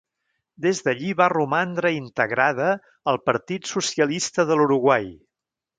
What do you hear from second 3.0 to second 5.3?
al Partit Socialista de l'Uruguai.